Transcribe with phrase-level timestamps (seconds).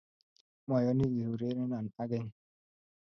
[0.67, 1.71] moyanii keurerenon
[2.03, 2.27] ageny.